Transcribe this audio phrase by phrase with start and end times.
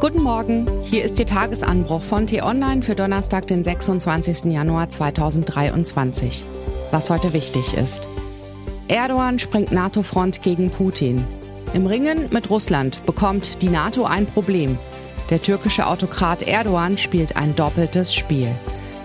[0.00, 4.44] Guten Morgen, hier ist Ihr Tagesanbruch von T-Online für Donnerstag, den 26.
[4.44, 6.44] Januar 2023.
[6.92, 8.06] Was heute wichtig ist.
[8.86, 11.24] Erdogan springt NATO-Front gegen Putin.
[11.74, 14.78] Im Ringen mit Russland bekommt die NATO ein Problem.
[15.30, 18.54] Der türkische Autokrat Erdogan spielt ein doppeltes Spiel.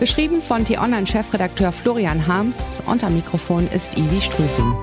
[0.00, 4.74] Geschrieben von T-Online-Chefredakteur Florian Harms und am Mikrofon ist Ivi Strüfing.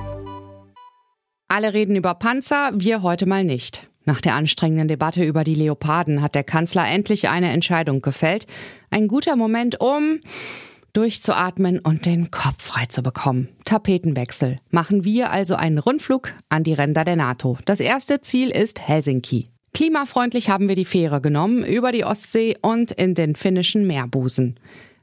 [1.50, 3.87] Alle reden über Panzer, wir heute mal nicht.
[4.08, 8.48] Nach der anstrengenden Debatte über die Leoparden hat der Kanzler endlich eine Entscheidung gefällt.
[8.90, 10.22] Ein guter Moment, um
[10.94, 13.50] durchzuatmen und den Kopf frei zu bekommen.
[13.66, 14.60] Tapetenwechsel.
[14.72, 17.58] Machen wir also einen Rundflug an die Ränder der NATO.
[17.66, 19.50] Das erste Ziel ist Helsinki.
[19.74, 24.58] Klimafreundlich haben wir die Fähre genommen über die Ostsee und in den finnischen Meerbusen.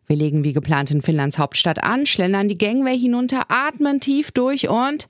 [0.07, 4.71] Wir legen wie geplant in Finnlands Hauptstadt an, schlendern die Gangway hinunter, atmen tief durch
[4.71, 5.09] und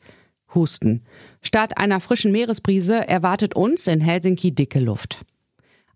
[0.55, 1.03] husten.
[1.43, 5.25] Statt einer frischen Meeresbrise erwartet uns in Helsinki dicke Luft.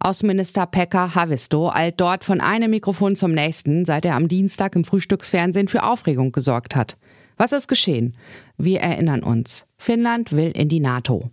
[0.01, 4.85] Außenminister Pekka Havisto eilt dort von einem Mikrofon zum nächsten, seit er am Dienstag im
[4.85, 6.97] Frühstücksfernsehen für Aufregung gesorgt hat.
[7.37, 8.17] Was ist geschehen?
[8.57, 9.67] Wir erinnern uns.
[9.77, 11.31] Finnland will in die NATO.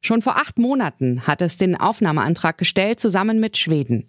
[0.00, 4.08] Schon vor acht Monaten hat es den Aufnahmeantrag gestellt, zusammen mit Schweden.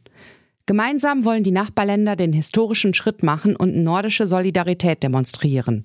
[0.65, 5.83] Gemeinsam wollen die Nachbarländer den historischen Schritt machen und nordische Solidarität demonstrieren.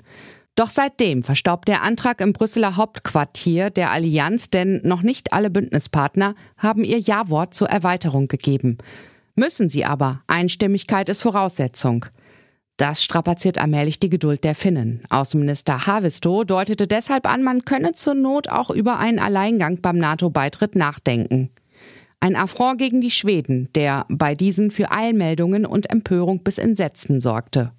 [0.56, 6.34] Doch seitdem verstaubt der Antrag im Brüsseler Hauptquartier der Allianz, denn noch nicht alle Bündnispartner
[6.56, 8.78] haben ihr Ja-Wort zur Erweiterung gegeben.
[9.34, 10.22] Müssen sie aber.
[10.26, 12.06] Einstimmigkeit ist Voraussetzung.
[12.78, 15.02] Das strapaziert allmählich die Geduld der Finnen.
[15.10, 20.74] Außenminister Havisto deutete deshalb an, man könne zur Not auch über einen Alleingang beim NATO-Beitritt
[20.74, 21.50] nachdenken.
[22.20, 27.72] Ein Affront gegen die Schweden, der bei diesen für Eilmeldungen und Empörung bis Entsetzen sorgte.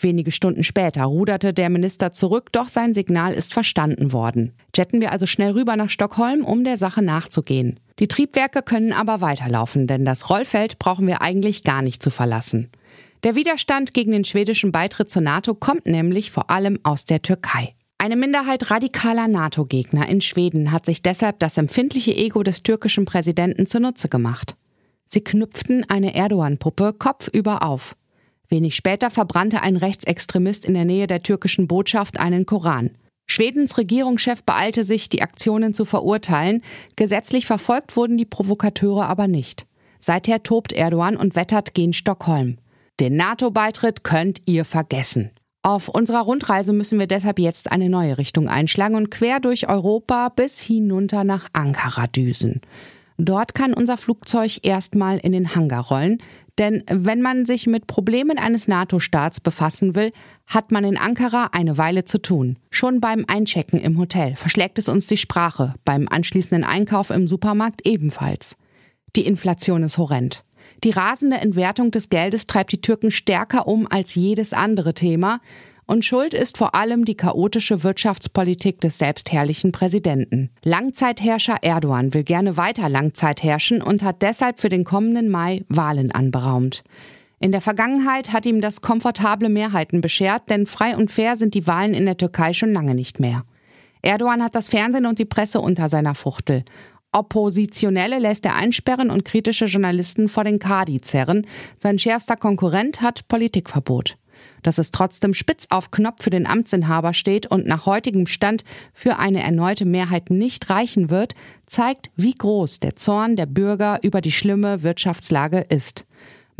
[0.00, 4.52] Wenige Stunden später ruderte der Minister zurück, doch sein Signal ist verstanden worden.
[4.74, 7.78] Jetten wir also schnell rüber nach Stockholm, um der Sache nachzugehen.
[7.98, 12.70] Die Triebwerke können aber weiterlaufen, denn das Rollfeld brauchen wir eigentlich gar nicht zu verlassen.
[13.22, 17.74] Der Widerstand gegen den schwedischen Beitritt zur NATO kommt nämlich vor allem aus der Türkei.
[17.98, 23.66] Eine Minderheit radikaler NATO-Gegner in Schweden hat sich deshalb das empfindliche Ego des türkischen Präsidenten
[23.66, 24.56] zunutze gemacht.
[25.06, 27.94] Sie knüpften eine Erdogan-Puppe kopfüber auf.
[28.52, 32.90] Wenig später verbrannte ein Rechtsextremist in der Nähe der türkischen Botschaft einen Koran.
[33.26, 36.62] Schwedens Regierungschef beeilte sich, die Aktionen zu verurteilen.
[36.94, 39.66] Gesetzlich verfolgt wurden die Provokateure aber nicht.
[39.98, 42.58] Seither tobt Erdogan und wettert gen Stockholm.
[43.00, 45.30] Den NATO-Beitritt könnt ihr vergessen.
[45.62, 50.28] Auf unserer Rundreise müssen wir deshalb jetzt eine neue Richtung einschlagen und quer durch Europa
[50.28, 52.60] bis hinunter nach Ankara düsen.
[53.18, 56.18] Dort kann unser Flugzeug erstmal in den Hangar rollen,
[56.58, 60.12] denn wenn man sich mit Problemen eines NATO-Staats befassen will,
[60.46, 62.58] hat man in Ankara eine Weile zu tun.
[62.70, 67.86] Schon beim Einchecken im Hotel verschlägt es uns die Sprache, beim anschließenden Einkauf im Supermarkt
[67.86, 68.56] ebenfalls.
[69.16, 70.44] Die Inflation ist horrend.
[70.84, 75.40] Die rasende Entwertung des Geldes treibt die Türken stärker um als jedes andere Thema,
[75.92, 80.48] und Schuld ist vor allem die chaotische Wirtschaftspolitik des selbstherrlichen Präsidenten.
[80.64, 86.10] Langzeitherrscher Erdogan will gerne weiter Langzeit herrschen und hat deshalb für den kommenden Mai Wahlen
[86.10, 86.82] anberaumt.
[87.40, 91.66] In der Vergangenheit hat ihm das komfortable Mehrheiten beschert, denn frei und fair sind die
[91.66, 93.44] Wahlen in der Türkei schon lange nicht mehr.
[94.00, 96.64] Erdogan hat das Fernsehen und die Presse unter seiner Fuchtel.
[97.12, 101.46] Oppositionelle lässt er einsperren und kritische Journalisten vor den Kadi zerren.
[101.76, 104.16] Sein schärfster Konkurrent hat Politikverbot.
[104.62, 109.18] Dass es trotzdem spitz auf Knopf für den Amtsinhaber steht und nach heutigem Stand für
[109.18, 111.34] eine erneute Mehrheit nicht reichen wird,
[111.66, 116.04] zeigt, wie groß der Zorn der Bürger über die schlimme Wirtschaftslage ist.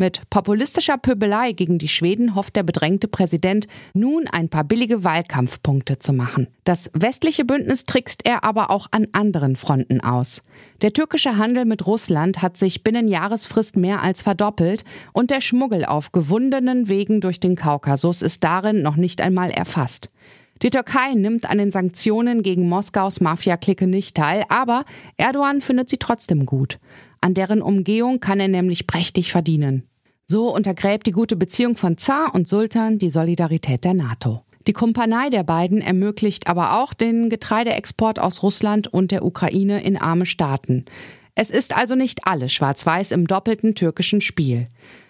[0.02, 6.00] Mit populistischer Pöbelei gegen die Schweden hofft der bedrängte Präsident nun ein paar billige Wahlkampfpunkte
[6.00, 6.48] zu machen.
[6.64, 10.42] Das westliche Bündnis trickst er aber auch an anderen Fronten aus.
[10.80, 15.84] Der türkische Handel mit Russland hat sich binnen Jahresfrist mehr als verdoppelt und der Schmuggel
[15.84, 20.10] auf gewundenen Wegen durch den Kaukasus ist darin noch nicht einmal erfasst.
[20.62, 24.84] Die Türkei nimmt an den Sanktionen gegen Moskaus Mafia-Clique nicht teil, aber
[25.16, 26.80] Erdogan findet sie trotzdem gut.
[27.20, 29.84] An deren Umgehung kann er nämlich prächtig verdienen.
[30.32, 34.40] So untergräbt die gute Beziehung von Zar und Sultan die Solidarität der NATO.
[34.66, 39.98] Die Kumpanei der beiden ermöglicht aber auch den Getreideexport aus Russland und der Ukraine in
[39.98, 40.86] arme Staaten.
[41.34, 44.68] Es ist also nicht alles schwarz-weiß im doppelten türkischen Spiel.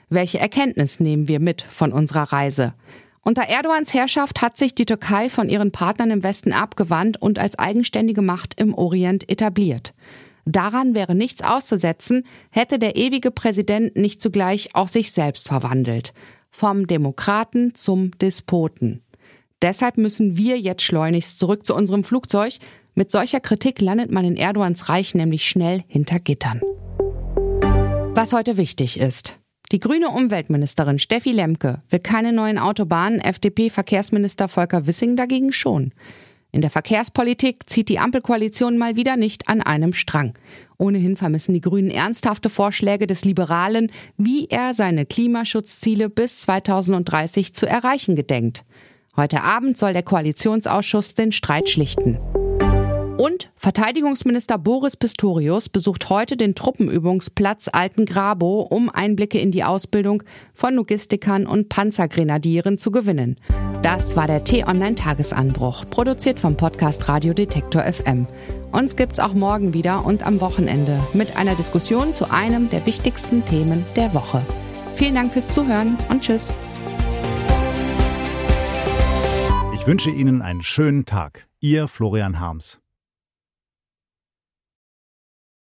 [0.08, 2.74] Welche Erkenntnis nehmen wir mit von unserer Reise?
[3.20, 7.56] Unter Erdogans Herrschaft hat sich die Türkei von ihren Partnern im Westen abgewandt und als
[7.56, 9.94] eigenständige Macht im Orient etabliert.
[10.44, 16.12] Daran wäre nichts auszusetzen, hätte der ewige Präsident nicht zugleich auch sich selbst verwandelt.
[16.50, 19.02] Vom Demokraten zum Despoten.
[19.62, 22.54] Deshalb müssen wir jetzt schleunigst zurück zu unserem Flugzeug.
[22.94, 26.60] Mit solcher Kritik landet man in Erdogans Reich nämlich schnell hinter Gittern.
[28.14, 29.38] Was heute wichtig ist.
[29.70, 35.94] Die grüne Umweltministerin Steffi Lemke will keine neuen Autobahnen, FDP-Verkehrsminister Volker Wissing dagegen schon.
[36.54, 40.34] In der Verkehrspolitik zieht die Ampelkoalition mal wieder nicht an einem Strang.
[40.76, 47.66] Ohnehin vermissen die Grünen ernsthafte Vorschläge des Liberalen, wie er seine Klimaschutzziele bis 2030 zu
[47.66, 48.64] erreichen gedenkt.
[49.16, 52.18] Heute Abend soll der Koalitionsausschuss den Streit schlichten.
[53.16, 60.22] Und Verteidigungsminister Boris Pistorius besucht heute den Truppenübungsplatz Alten Grabo, um Einblicke in die Ausbildung
[60.52, 63.36] von Logistikern und Panzergrenadieren zu gewinnen.
[63.82, 68.28] Das war der T-Online-Tagesanbruch, produziert vom Podcast Radio Detektor FM.
[68.70, 73.44] Uns gibt's auch morgen wieder und am Wochenende mit einer Diskussion zu einem der wichtigsten
[73.44, 74.40] Themen der Woche.
[74.94, 76.54] Vielen Dank fürs Zuhören und Tschüss.
[79.74, 81.48] Ich wünsche Ihnen einen schönen Tag.
[81.58, 82.81] Ihr Florian Harms.